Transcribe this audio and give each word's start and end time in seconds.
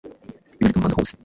biboneka 0.57 0.77
mu 0.79 0.87
Rwanda 0.87 0.97
hose 0.99 1.13